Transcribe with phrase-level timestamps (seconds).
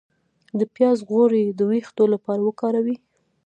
[0.59, 2.97] د پیاز غوړي د ویښتو لپاره وکاروئ